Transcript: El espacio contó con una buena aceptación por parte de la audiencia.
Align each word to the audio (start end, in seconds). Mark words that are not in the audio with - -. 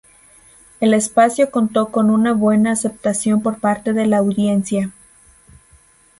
El 0.79 0.95
espacio 0.95 1.51
contó 1.51 1.91
con 1.91 2.09
una 2.09 2.33
buena 2.33 2.71
aceptación 2.71 3.43
por 3.43 3.59
parte 3.59 3.93
de 3.93 4.07
la 4.07 4.17
audiencia. 4.17 4.89